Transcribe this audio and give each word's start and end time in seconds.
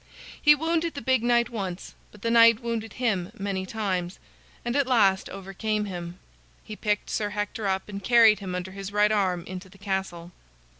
He 0.41 0.55
wounded 0.55 0.95
the 0.95 1.01
big 1.03 1.21
knight 1.21 1.51
once, 1.51 1.93
but 2.11 2.23
the 2.23 2.31
knight 2.31 2.59
wounded 2.59 2.93
him 2.93 3.31
many 3.37 3.67
times, 3.67 4.17
and 4.65 4.75
at 4.75 4.87
last 4.87 5.29
overcame 5.29 5.85
him. 5.85 6.17
He 6.63 6.75
picked 6.75 7.07
Sir 7.11 7.29
Hector 7.29 7.67
up 7.67 7.87
and 7.87 8.03
carried 8.03 8.39
him 8.39 8.55
under 8.55 8.71
his 8.71 8.91
right 8.91 9.11
arm 9.11 9.45
into 9.45 9.69
the 9.69 9.77
castle. 9.77 10.31